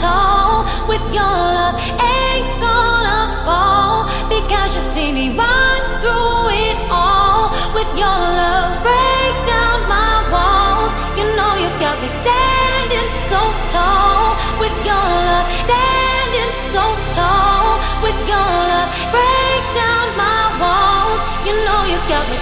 [0.00, 0.64] tall.
[0.88, 4.08] With your love, ain't gonna fall.
[4.28, 7.50] Because you see me run through it all.
[7.74, 10.92] With your love, break down my walls.
[11.16, 13.40] You know you got me standing so
[13.72, 14.36] tall.
[14.58, 16.82] With your love, standing so
[17.14, 17.78] tall.
[18.02, 21.20] With your love, break down my walls.
[21.46, 22.38] You know you got me.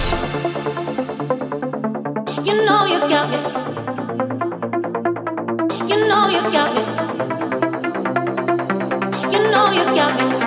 [2.49, 3.39] You know you got me.
[5.91, 7.10] You know you got me.
[9.73, 10.40] You got me.